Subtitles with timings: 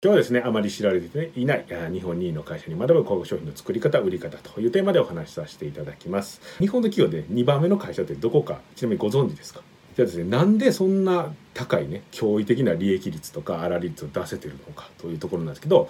[0.00, 6.40] 今日はですね、あまり知られていない日本2位の会社に学ぶ広告商品の作り方、売り方というテーマでお話しさせていただきます。
[6.60, 9.60] 日本の企業で2番目の会社ってどこか、ちなみにご存知ですか？
[9.96, 15.88] じゃあですね、なんでそんな高いね、驚異的な利益率とか粗利率を出せてるのかというところなんですけど、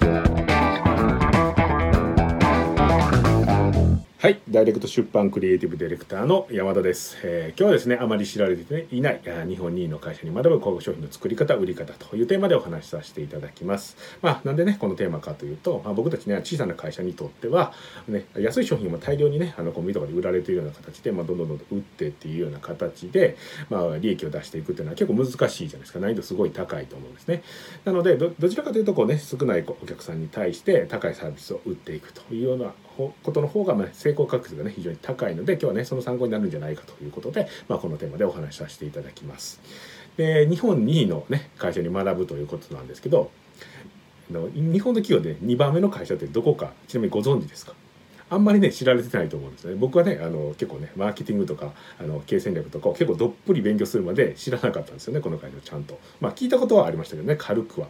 [4.20, 7.16] はい、ダイレクト出版クリエイティブディレクターの山田です。
[7.22, 13.96] えー、今日はですね、あまり知られていない日本2位の会社に学ぶ広告商品の作り方、売り方というテーマでお話しさせていただきます。
[14.20, 17.72] まあ、なんでね、このテーマかというと、まあ、僕たちね、小さな会社にとっては、
[18.08, 23.36] ね、安い商品も大量にね、あのコンビニとかで売られているような形で、まあ、どんどんどんどん売ってっていうような形で、
[23.70, 26.00] まあ、利益を出していくっていうのは結構難しいじゃないですか。
[26.00, 27.44] 難易度すごい高いと思うんですね。
[27.84, 32.72] なので、どちらかというと、こうね、少ないお客さんに対して高いサービスを売っていくというような
[33.22, 39.60] ことの方が、ね、成功確率がね、非常に高いので、今日はね、その参考になるんじゃないかということで、まあ、このテーマでお話しさせていただきます。
[40.16, 43.30] で、日本2位のね、会社に学ぶということなんですけど、
[44.30, 47.72] 日本の企業で2番目の会社ってどこか、ちなみにご存知ですか？
[48.30, 49.74] あんまりね、知られてないと思うんですね。
[49.74, 55.98] 僕はね、あの、結構ね、マーケティングとか、あの、経営戦略とかを結構どっぷり勉強するまで知らなかったんですよね、この会社ちゃんと。
[56.20, 57.88] まあ、聞いたことはありましたけどね、軽くは。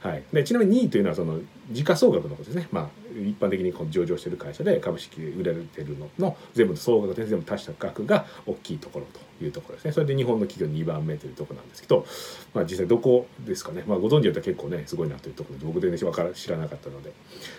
[0.00, 1.38] はい、でちなみに2位というのはその
[1.70, 9.92] 時価総額のことですね、まあ、一般的にこの上場している会社で株式売られてるのの全部の総額で全部足した額が大きいところというところですね。
[9.92, 12.06] それで日本の企業2番目というところなんですけど、
[12.54, 17.12] まあ、実際どこですかね、まあ、ご存知だったら結構ねすごいなというところで僕全然から知らなかったので。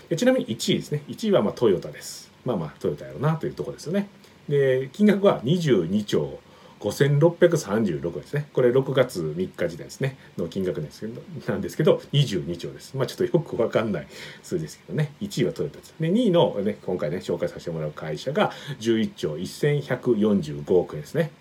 [0.09, 1.03] でちなみに1位ですね。
[1.07, 2.31] 1位はまあトヨタです。
[2.45, 4.09] まあまあトヨタやろうなというところですよね。
[4.47, 6.39] で金額は22兆
[6.89, 8.47] 5636ですね。
[8.51, 10.17] これ6月3日時点ですね。
[10.37, 12.97] の金額ですけど、なんですけど、22兆です。
[12.97, 14.07] まあちょっとよくわかんない
[14.41, 15.13] 数字ですけどね。
[15.21, 15.93] 1位はトヨタです。
[15.99, 21.31] で、2位のね、今回ね、紹介させてもらう会社が11兆1145億円ですね。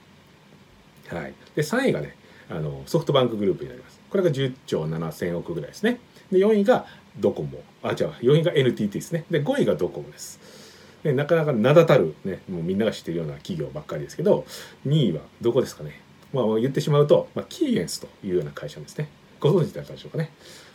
[1.08, 1.34] はい。
[1.56, 2.16] で、3位がね、
[2.48, 4.00] あの、ソフトバンクグループになります。
[4.10, 5.98] これが10兆7000億ぐらいですね。
[6.30, 6.86] で、4位が
[7.18, 7.62] ドコモ。
[7.82, 9.24] あ、違う、4位が NTT ですね。
[9.28, 10.61] で、5位がドコモです。
[11.04, 14.44] ね、なかなか名だたる、ね、もうみんなが知ってるような企業ばっかりですけど
[14.86, 16.00] 2位はどこですかね、
[16.32, 19.08] まあ、言ってしまうと、まあ、キーエンスというような会社ですね。
[19.40, 20.30] ご存知だったでしょうかね。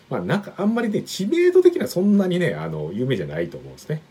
[0.10, 4.02] まあなんかあんまりね知名度的にはそんなにねあの有名じゃないと思うんですね。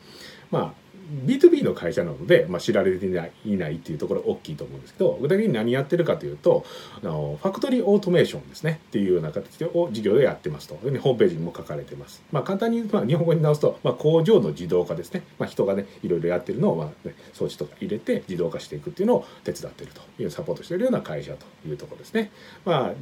[0.50, 0.85] まあ
[1.26, 6.64] B2B の会社なので、まあ、知られていないっていうところ大きいと思うんですけど具体的に何やってるかというと
[7.02, 8.80] あのファクトリーオートメーションですね。
[8.88, 10.76] っていうような形を事業でやってますと。
[10.76, 22.30] ホームページにも書かれてます、まあ、簡単に、まあ、日本語に直すと、まあ、工場の自動化ですね、まあ、人がねいろいろやってるのを、まあね、装置とか入れて自動化していくっていうのを手伝ってるというサポートしてるような会社というところですね。
[22.64, 22.92] まあ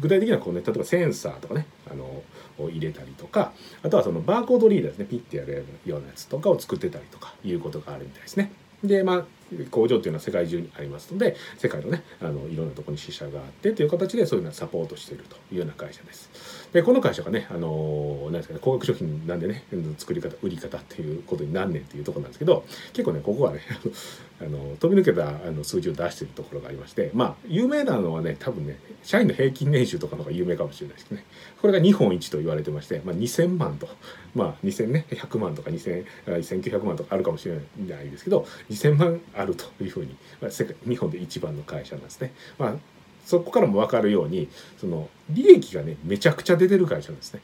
[0.00, 2.04] 具体的にはこうね例えばセンサーとかねあの
[2.58, 3.52] を入れたりとか
[3.82, 8.52] あとはそのバーコードリーダーですねピッてやるようなやつとかを作ってたりとかいうことがあるみたいですね。
[8.84, 9.24] でまあ
[9.70, 16.70] 工場っていうのは世界中にありますので世界のねあのいろんなところに支社があってという形でそういうのをサポートしているというような会社です。
[16.72, 19.64] でこの会社がねあの何ですかね高額商品なんでね
[19.98, 23.60] 作り方売り方っていうことに何年っていうところなんですけど結構ねここはね
[24.40, 31.26] あの飛び抜けたあの数字を出してるところがありましてまあ有名なのはね多分ね社員の平均年収とかの方が有名かもしれないですけどね
[31.60, 33.88] これが日本一と言われてまして、まあ、2000万と
[34.34, 37.54] まあ2000ね100万とか2000 1900万とかあるかもしれ
[37.86, 42.32] ないですけど2000万ああるというふうに、まあ、世界日本で一番の会社なんですね。
[42.58, 42.74] まあ
[43.24, 44.48] そこからも分かるように
[44.80, 47.40] その利益がねめちゃくちゃ出てる会社なんですね。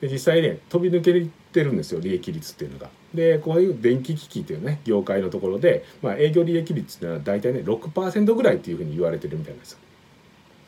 [0.00, 2.90] で実際ね飛び抜けてるんですよ利益率っていうのが。
[3.14, 9.78] でこういう電気機器っていうね業界のところで、まあ、営業利益率っていうのは大体ね6%ぐらいっていうふうに言われてるみたいなんですよ。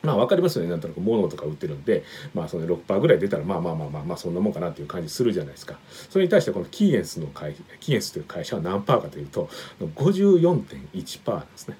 [0.01, 0.69] まあ分かりますよね。
[0.69, 5.77] なんとなく物とか売ってるんでまあその6%ぐらい出たらまあまあまあまあまあそんなもんかなっていう感じするじゃないですか。
[6.09, 9.49] それに対してこのキーエンスの会キーエンスという会社は何パーかというと
[9.95, 11.77] 54.1%なんですね。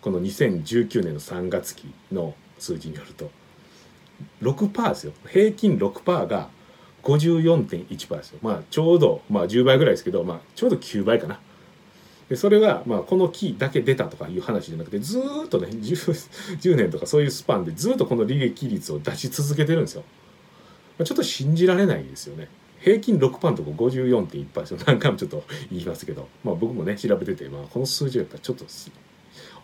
[0.00, 3.30] この2019年の3月期の数字によると。
[4.42, 5.12] 6%ですよ。
[5.28, 6.48] 平均6%が
[7.02, 8.38] 54.1%ですよ。
[8.42, 11.40] まあちょうどまあ10倍ぐらいですけどまあちょうど9倍かな。
[12.28, 20.02] でそれが、まあ、この木だけ出たとかいう話じゃなくてずっとね 10, 10年とかそういうスパンでずっとこの利益率を出し続けてるんですよ。
[20.98, 22.48] まあ、ちょっと信じられないですよね。
[22.80, 24.78] 平均6パンとか54.1%ですよ。
[24.86, 28.64] 何回もちょっと言いますけど、まあ、僕もね調べてて、まあ、この数字やったらちょっと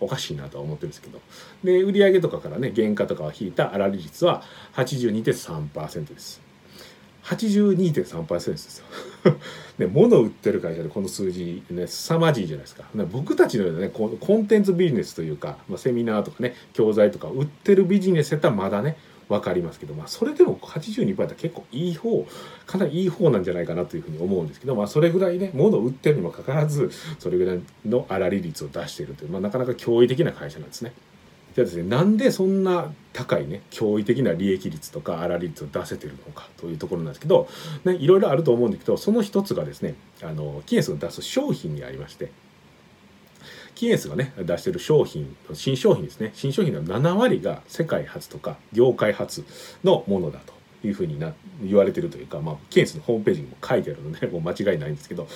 [0.01, 1.21] おかしいなとは思ってるんですけど
[1.65, 4.43] で売上とかからね原価とかを引いた粗利率は
[4.75, 6.52] 82.3%です。
[7.25, 8.85] 82.3%ですよ。
[9.79, 12.85] ね、物を売ってる会社でこの数字ね凄まじいじゃないですか。
[13.11, 18.97] 僕たちのようなねコンテンツビジネスというか、まあ、セミナーとかね教材とか売ってるビジネスやったらまだね
[19.29, 22.27] 分かりますけど、まあ、それでも82%だったら結構いい方
[22.67, 30.93] かなりいい方なんじゃないかなというふうに思うんですけど、まあ、それぐらいね物を売ってるにもかかわらずそれぐらいの粗利率を出しているという、まあ、なかなか驚異的な会社なんですね。
[31.55, 37.49] じゃあですねなんでそんな高いね驚異的な利益率とか粗利率を出せてるのかというところなんですけど、
[37.85, 42.31] ね、いろいろあると思うんですけどその一つがですねあのキエンスが出す商品にありまして
[43.75, 46.31] キエンスがね出してる商品新商品ですね。
[46.35, 49.45] 新商品の7割が世界初とか業界初
[49.83, 51.33] のものだというふうにな
[51.63, 55.27] 言われてるというか、まあ、キエンスのホームページにも書いてあるのでもう間違いないんですけど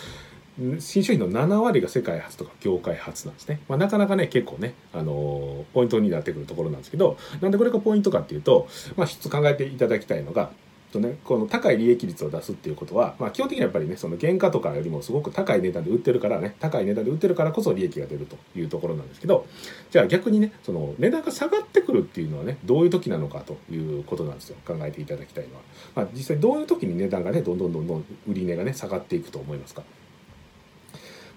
[0.79, 10.50] 新商品の7割が世界初とか業界初なんですね、まあ、なかなかね結構ね、あのー、ポイントになってくるところなんですけどなんでこれがポイントかっていうと、まあ、一つ考えていただきたいのが
[10.97, 19.47] とね、この高い利益率を出すっていうことは、まあ、基本的にはやっぱりねその原価とかよりもすごく高い値段で売ってるからね高い値段で売ってるからこそ利益が出るというところなんですけど
[19.91, 24.56] じゃあ逆にねその値段が下がってくるっていうのはねどういう時なのかということなんですよ。
[24.67, 25.61] 考えていただきたいのは、
[25.94, 29.82] まあ、実際どういう時に値段がねどんどんどんどん売り値がね下がっていくと思いますか。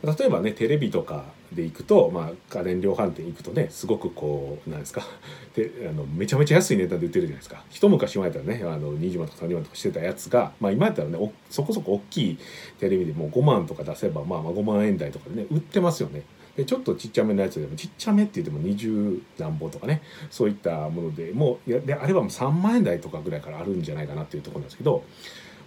[0.04, 5.02] 例えばねテレビとかで行くと、まあ、家電量販店行くとねすごくこうなんですか？
[5.56, 12.38] であのめちゃめちゃ安い値段で売ってるじゃないですか一昔前だったらねあの20万とか30万とかしてたやつが、まあ、今やったらねそこそこ大きい
[12.80, 16.24] テレビでもう5万とか出せば、まあ、まあ5万円台とかでね売ってますよね。
[16.56, 25.04] でちょっとちっちゃめのやつでもちっちゃめって言っても20何本とかねそういったものでもうであればもう3万円台とかぐらいからあるんじゃないかなっていうところなんですけど、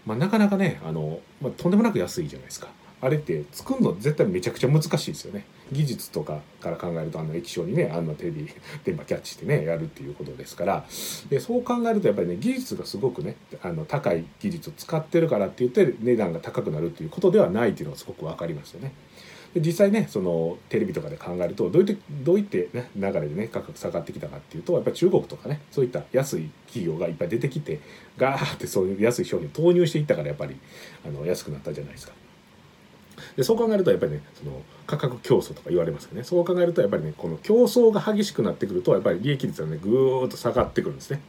[0.05, 2.69] まあ、なかなかねあの、まあ、とんでもなく安いじゃないですか。
[3.03, 8.49] あれって作るの絶対めちゃくちゃ難しいですよね技術とかから考えるとあの液晶にねあんなテレビ
[8.85, 10.85] 電波キャッチしてねやるっていうことですから
[11.29, 18.93] でそう考えるとやっぱりね技術がすごくねあの高い技術を使ってるからって言って値段が高くなるっていうことではないっていうのがすごく分かりますよね。
[19.55, 27.81] で実際ねそのテレビとかで考えるとどういってどういって、ね、流れでね価格下がってきたかっていうとやっぱり中国とかねそういった安い企業がいっぱい出てきて
[28.17, 30.57] ガーってそういう安い商品を投入していったからやっぱり
[31.05, 32.15] あの安くなったじゃないですか。
[33.37, 41.21] でそう考えるとやっぱりねその価格競争とか言われますよねそう考えるとやっぱりねこの競争が激しくなってくるとやっぱり利益率がねぐーっと下がってくるんですね。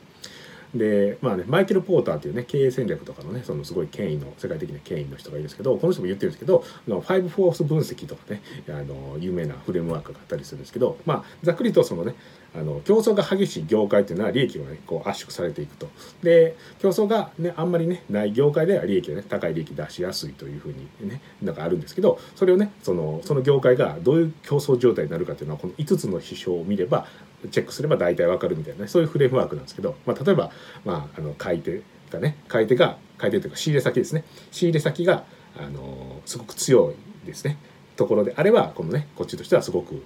[0.76, 12.16] でまあねマイケル・ポーターというね経営戦略とかのねそのすごい権威の世界的な権威の人がいるんですけどこの人も言ってるんですけどファイブフォース分析とかねあの有名なフレームワークがあったりするんですけどまあざっくりとそのね
[12.56, 15.90] あの競争が激しい業界っていうのは利益がねこう圧縮されていくと。
[16.22, 27.08] で競争がねあんまりねない業界では利益がね高い利益出しやすいというふうにねなんかあるんですけどそれをねそのその業界がどういう競争状態になるかっていうのはこの5つの指標を見れば
[27.52, 30.52] チェックすれば大体わかるみたいな、ね、そういうフレームワークなんですけど、まあ、例えば、
[30.86, 34.24] まあ、あの買い手がね買い手が買い手というか仕入れ先ですね。
[34.52, 35.26] 仕入れ先が
[35.58, 36.96] あのすごく強い
[37.26, 37.58] ですね。
[37.96, 40.04] ところであればこのねこっちとしてはすごく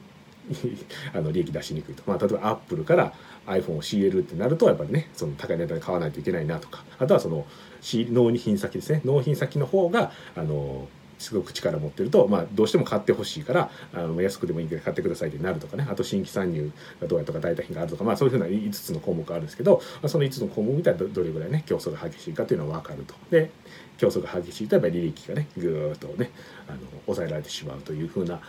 [1.13, 3.13] あの利益出しにくいと、まあ、例えばアップルから
[3.45, 6.83] iPhone を仕入れるってなるとやっぱりねその高い値段で買わないといけないなとか。
[6.99, 7.45] あとはその
[7.81, 9.01] 納品先ですね。
[9.05, 10.87] 納品先の方があの
[11.19, 15.87] すごく力持ってると、まあ、どうしても買ってほしいからあの安くでもいいけど買ってくださいってなるとかね。
[15.89, 16.71] あと新規参入
[17.01, 23.15] がどうやとか代替品があるとか、まあ、そういうふうな5つの項目があるんですけど、まあ、その5つの項目みたいなどれぐらいね競争が激しいかっていうのは分かると。
[23.31, 23.51] で
[23.97, 26.29] 競争が激しいとやっぱり利益がねぐーっとね
[26.67, 28.39] あの抑えられてしまうというふうな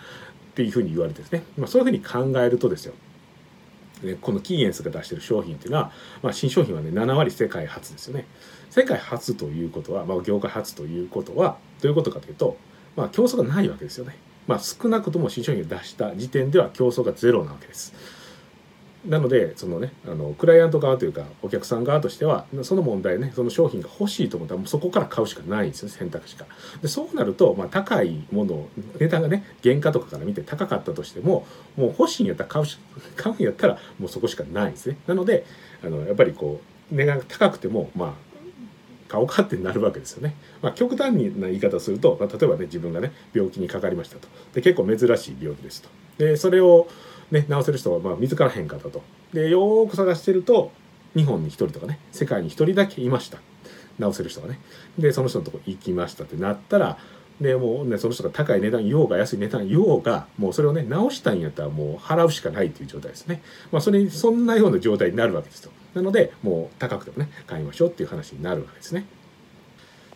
[0.58, 2.00] っていうふうに言われてですね、まあ、そういうふうに
[2.32, 2.94] 考えるとですよ。
[4.20, 8.26] このキーエンスが出してる商品っていうのは、まあ、新商品はね7割世界初ですよね。
[8.70, 12.56] 世界初ということは、まあ、業界初ということはどういうことかというと、
[12.96, 14.16] まあ、競争がないわけですよね、
[14.48, 17.94] まあ、少なくとも新商品を出した時点では競争がゼロなわけです。
[19.06, 26.46] なのでそのねあのクライアント側というかお客さん側としてはその問題ねその商品が欲しいと思ったらもうそこから買うしかないんですよ選択肢が。
[26.82, 32.78] でそうなると、まあ、高いもの値段がね原価とかから見て高かったとしてももう欲しいんやったら買うし
[33.16, 34.96] 買うんやったらもうそこしかないんですね。
[35.06, 35.46] なので
[35.84, 38.28] あのやっぱりこう値段が高くてもまあ
[39.08, 40.34] 買おうかってなるわけですよね。
[40.60, 44.28] まあ、極端な言い方をすると、まあ、例えばね自分がね病気にかかりましたと。
[44.52, 45.88] で結構珍しい病気ですと。
[46.18, 46.88] でそれを
[47.30, 49.02] ね、治せる人はまあ見つからへんかったと。
[49.32, 50.72] でよーく探してると
[51.14, 53.38] 日本に1人とかね世界に1人だけいました
[54.00, 54.58] 治せる人がね。
[54.98, 56.98] でその人のとこ行きましたってなったら
[57.40, 63.42] でもうねその人が高い値段言おうが安い値段言おうがもうそれをね直したんやったらもう払うしかないっていう状態ですね。
[63.70, 65.70] まあそれにそんなような状態になるわけですと。
[65.94, 69.06] なのでもう高くてもね買いましょうっていう話になるわけですね。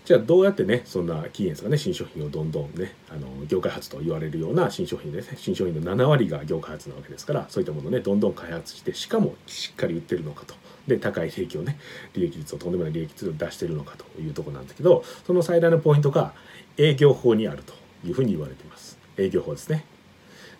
[0.04, 10.54] じゃあどうやってねそんなキーエンスがね新商品をどんどんねあの業界発と言われるような新商品ですね新商品の7割が業界発なわけですからそういったものをねどんどん開発してしかもしっかり売ってるのかと。
[10.88, 11.78] で高い利益をね
[12.12, 16.35] 利益率をとんでもない利益率を出してるのかというとこなんだけどその最大のポイントが
[16.76, 17.73] 営業法にあると
[18.04, 18.99] いうふうに言われています。
[19.16, 19.92] 営業法ですね。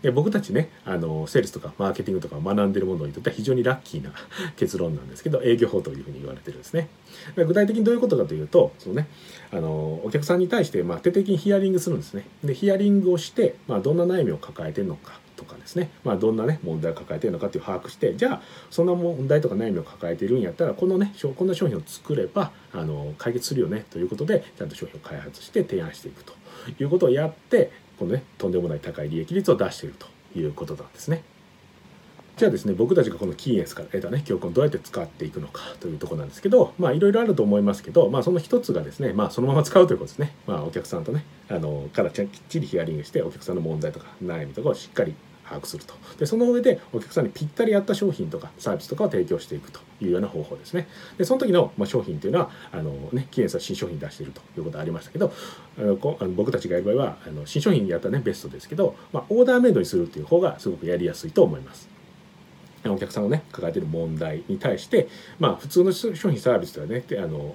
[0.02, 4.12] で僕たちねあのセールスとかマーケティングとか学んでるものにとっては非常にラッキーな
[4.56, 6.88] 結論なんですけど営業法というふうに言われてるんですね。
[7.37, 9.06] 具体的にどういうことかというとそのね
[9.52, 12.26] あのお客さんに対して、まあ、徹底的にヒアリングするんですね。
[12.42, 26.35] でヒアリングをして、まあ、どんな悩みを抱えてるのかとかですね、まあ、どんなね問題を抱えてるのかっていう把握してじゃあそんな問題とか悩みを抱えているんやったらこのねこんな商品を作ればあの解決するよねということでちゃんと商品を開発して提案していくと
[26.78, 31.23] いうことをやってこのねとんでもない高い利益率を出しているということなんですね。
[32.37, 45.14] じゃあですね僕たちがこのキーエンスから得たね教訓をどうやって使っていくのかというとこなんですけどまあいろいろあると思いますけどまあその一つがですねまあそのまま使うということですねまあお客さんとねあのからきっちりヒアリングしてお客さんの問題とか悩みとかをしっかり
[45.52, 45.94] 把握すると。
[46.18, 50.88] でその上でお客さんにぴったり合った商品とかサービスとかを提供していくというような方法ですね。
[51.18, 55.32] でその時の、ま、商品というのはあの、ね、キエンスは新商品出しているということありましたけど
[55.78, 61.88] あのこあの僕たちがやる場合はあの新商品やったらねベストですけど、まあ、オーダーメイドにするっていう方がすごくやりやすいと思います。
[62.85, 67.54] お客さんがね抱えてる問題に対してまあ普通の商品サービスではねあの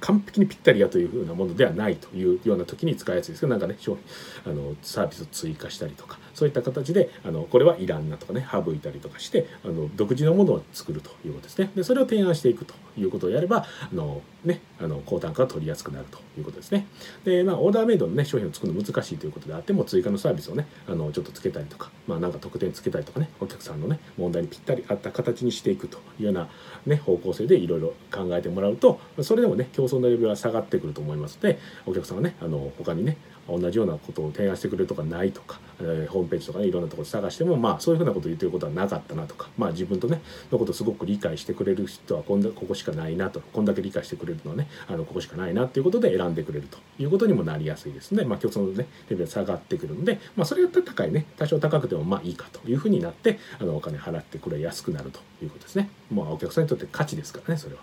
[0.00, 3.96] 完璧にぴったりやというふうなものではないというような時に使いやすいですけどなんかね商
[4.44, 11.70] 品あのサービスを追加したりとかそういった形であのこれはいらんなとかね省いたりとかしてあの独自のものを作るということですね。
[11.74, 16.86] でそれを提案していくということをやればあの、ね、あの高単価が取りやすくなるということですね。
[17.24, 26.48] で、まあ、オーダーメイドの、ね、商品を作るの難しいということであっても追加のサービスをねあのちょっとつけたりとか、まあ、なんか特典つけたりとかねお客さんのね問題にぴったり合った形にしていくというような、
[26.86, 33.16] ね、方向性でいろいろ考えてもらうとそれでもね競争のレベルは下がってくると思いますのでお客さんはねあの他にね
[33.48, 57.82] 同じようなことを提案してくれるとかないとか、えー、ホームページとかねいろんなところ探してもまあそういうふうなことを言ってることはなかったなとかまあ自分とねのことをすごく理解してくれる人はこんだここしかないなとこんだけ理解してくれるのはねあのここしかないなっていうことで選んでくれるということにもなりやすいですねまあ競争のねレベルが下がってくるのでまあそれやったら高いね多少高くてもまあいいかというふうになってあのお金払ってくれやすくなるということですねまあお客さんにとって価値ですからねそれは。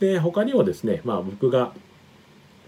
[0.00, 1.72] で他にもですねまあ僕が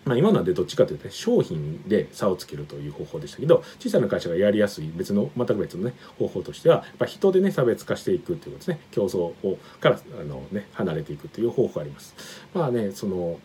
[0.09, 12.15] まあ、今のはでどっちかというと、ね、商品で差をつけるという方法でしたけど小さな会社がやりやすい別の全く別の、ね、方法としてはやっぱ人でね差別化していくっていうことですね競争をからあの、ね、離れていくという方法があります。
[12.55, 13.39] まあねその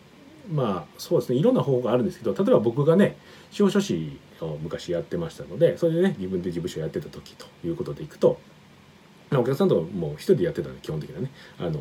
[0.50, 1.38] まあそうですね。
[1.38, 3.16] いろんな方法があるんですけど例えば僕がね
[3.50, 8.38] 司法書士を昔やってましたのでそれでね自分で事務所やってた時ということでいくと
[9.32, 11.30] お客さんともう一人でやってたんで基本的なね。
[11.58, 11.80] あの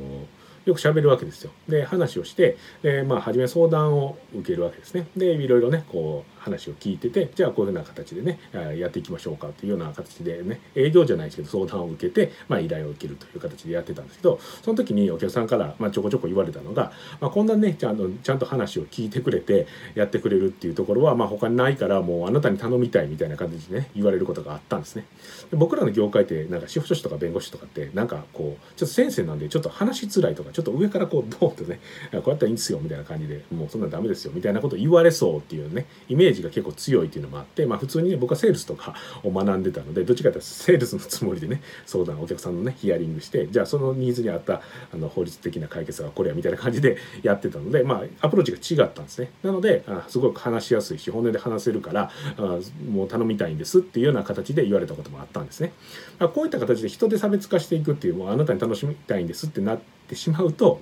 [0.65, 1.51] よく喋るわけですよ。
[1.67, 5.08] で話をしてで、まあ、初め相談を受けるわけですね。
[5.15, 8.39] でいろいろねこう話を聞いててじゃあこういうふうな形でね
[8.77, 16.91] やっていきましょうかっていうような形でね営業じゃないですけど相談を受けて、まあ、依頼を受けるという形でやってたんですけどその時にお客さんから、まあ、ちょこちょこ言われたのが、
[17.22, 25.05] まあ、こんなねちゃんとちゃんと話を聞いてくれてやってくれるっていうところは、まあ、他にないからもうあなたに頼みたいみたいな形でね言われることがあったんですね。
[25.50, 31.79] で僕らの業界ってなんか司法書士とか弁護士とかってなんかこうちょっと先生なんでちょっと話しづらいとかちょっと上からこうドーンとね
[32.12, 44.62] こうやったらいいんですよみたいな感じでもうそんなダメですよみたいなこと言われそうっていうねイメージが結構強いっていうのもあって、まあ、普通にね僕はセールスとかを学んでたのでどっちかというとセールスのつもりでね相談お客さんのねヒアリングしてじゃあそのニーズに合った
[44.93, 49.31] あの法律的な解決がこれやみたいな感じで やってたので、まあ、アプローチが違ったんですね。
[49.43, 55.74] なのであすごく話しやすいし本音で話せるからあもう頼みたいんですっていうような形で言われたこともあったんですね、
[56.19, 60.82] まあ、こういった形で人で差別化していくっていうもうあなたに楽しみたいんですってなってしまううと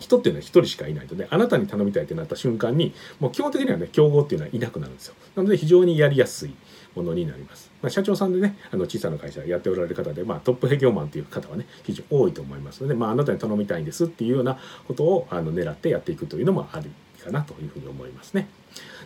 [0.00, 6.54] 人っていうのは1人しかいないのであなたに頼みたいってなった瞬間にもう基本的にはね競合っていうのはいなくなるんですよなので非常にやりやすい
[6.96, 14.58] ものになります、まあ、社長さんでねあの小さな会社やっておられる方で、まあ、トップ営業マンっていう方はね非常に多いと思いますので、まあ、あなたに頼みたいんですっていうような
[14.88, 16.90] ことをあの狙ってやっていくというのもある
[17.22, 18.48] かなというふうに思いますね。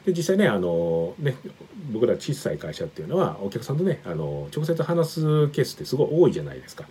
[0.04, 1.34] で実際ねあのね
[1.92, 6.84] 僕ら小さい会社っていうのはお客さんとねあの直接話すケースってすごい多いじゃないですか。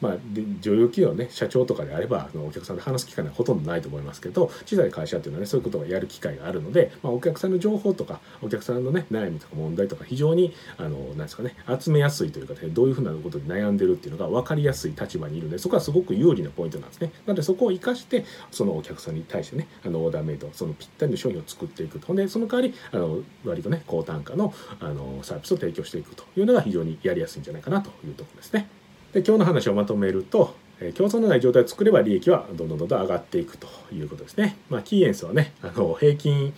[0.00, 17.12] まあ、で上場企業ね社長とかであればあのお客さんで話す機会はほとんどないと思いますけど小さい会社っていうのはねそういうことをやる機会があるので、まあ、お客さんの情報とかお客さんのね悩みとか問題とか非常にあのなんですかね集めやすいというか、ね、どういうふうなことで悩んでるっていうのが分かりやすい立場にいるのでそこはすごく有利なポイントなんですね。
[17.26, 22.14] なのでそこを生かしてそのお客さんに対してねあのオーダーメイドそのぴったりの商品を作っていくと。
[22.14, 28.79] でその代わりあの割とね高単価のあのサービスを提供していくというのが非常にやりやすいんじゃないかなというところですね。
[29.12, 34.56] で今日の話をまとめるとえ競争のない状態を作れば利益はどんどんどんどん上がっていくということですね。
[34.70, 36.54] まあ、キーエンスはね、あの平均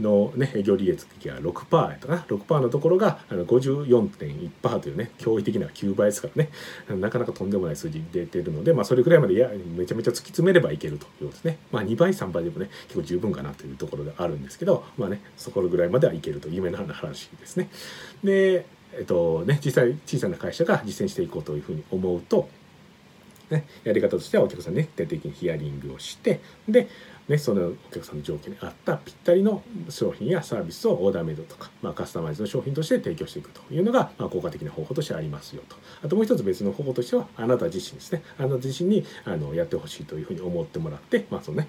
[0.00, 0.98] のね、営業利益
[1.28, 6.50] が6%やったかな？6%のところが54.1%というね、驚異的な9倍ですからね。
[6.88, 11.58] なかなかとんでもない数字出てるので、まあ、それくらいまでいやめちゃめちゃ突き詰めればいけるということですね。
[11.70, 17.68] まあ、2倍、3倍でもね、結構十分かなというところであるんですけど、まあね、そこぐらいまではいけるという夢の話ですね。
[18.24, 22.48] で、えっとね、実際小さな会社が実践していこうというふうに思うと、
[23.50, 26.88] ね、やり方としてはお客さんに、ね、徹底的にヒアリングをしてで
[27.28, 35.76] ね、そのお客さんの条件に合ったぴったりの商品やサービスをオーダーメイドとか、まあ、カスタマイズの商品として提供していくというのが、まあ、効果的な方法としてありますよと。
[36.04, 38.22] あともう一つ別の方法としてはあなた自身ですね。
[38.38, 41.68] あなた自身にあのやってほしいというふうに思ってもらって、まあそのね、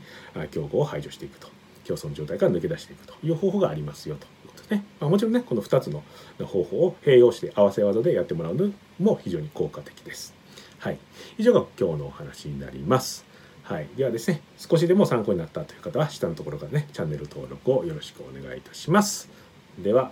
[0.52, 1.48] 競合を排除していくと。
[1.88, 4.28] 競争の状態から抜け出していくという方法がありますよと。
[4.70, 6.04] ね、まあ、もちろんねこの2つの
[6.46, 10.34] 方法を併用して合わせ技でやってもらうのも非常に効果的です。
[10.80, 11.00] はい。
[11.38, 13.26] 以上が今日のお話になります。
[13.64, 19.30] はい、ではですね少しでも参考になったという方は下のところからねチャンネル登録をよろしくお願いいたします。
[19.78, 20.12] では。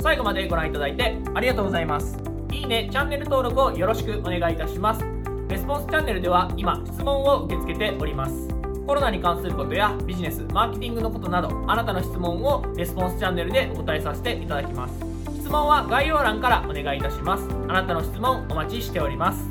[0.00, 2.18] 最後までご覧いただいてありがとうございます。
[2.52, 5.04] いいねチャンネル登録をよろしくお願いいたします。
[5.48, 8.57] レスポンスチャンネルでは今質問を受け付けております。
[8.88, 14.94] コロナに関することやビジネスマーケティングのことなどあなたの質問をレスポンスチャンネルでお答えさせていただきます。
[15.38, 17.46] 質問は概要欄からお願いいたします。
[17.68, 19.46] あなたの質問お待ちしております。